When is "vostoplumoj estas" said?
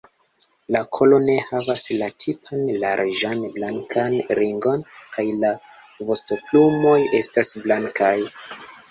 6.07-7.53